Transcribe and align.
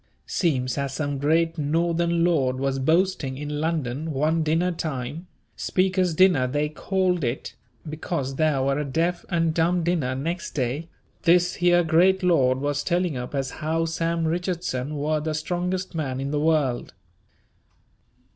Seems 0.25 0.79
as 0.79 0.95
some 0.95 1.19
great 1.19 1.59
Northern 1.59 2.23
lord 2.23 2.57
was 2.59 2.79
boasting 2.79 3.37
in 3.37 3.61
London 3.61 4.11
one 4.13 4.41
dinner 4.41 4.71
time, 4.71 5.27
Speaker's 5.55 6.15
dinner 6.15 6.47
they 6.47 6.69
called 6.69 7.23
it 7.23 7.53
because 7.87 8.33
there 8.37 8.63
were 8.63 8.79
a 8.79 8.83
deaf 8.83 9.27
and 9.29 9.53
dumb 9.53 9.83
dinner 9.83 10.15
next 10.15 10.53
day, 10.55 10.89
this 11.21 11.53
here 11.53 11.83
great 11.83 12.23
lord 12.23 12.57
was 12.59 12.83
telling 12.83 13.15
up 13.15 13.35
as 13.35 13.51
how 13.61 13.85
Sam 13.85 14.25
Richardson 14.27 14.95
were 14.95 15.19
the 15.19 15.35
strongest 15.35 15.93
man 15.93 16.19
in 16.19 16.31
the 16.31 16.39
world. 16.39 16.95